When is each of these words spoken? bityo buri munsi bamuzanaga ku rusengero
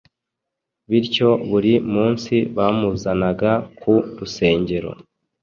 bityo 0.89 1.29
buri 1.49 1.73
munsi 1.93 2.33
bamuzanaga 2.55 3.51
ku 3.79 3.93
rusengero 4.17 4.91